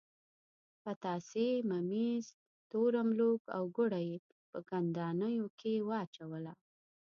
[0.83, 2.25] پتاسې، ممیز،
[2.69, 4.17] تور املوک او ګوړه یې
[4.49, 6.53] په کندانیو کې واچوله.